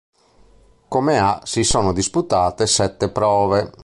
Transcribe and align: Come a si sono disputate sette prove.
Come 0.87 1.19
a 1.19 1.41
si 1.43 1.63
sono 1.63 1.93
disputate 1.93 2.65
sette 2.65 3.09
prove. 3.11 3.71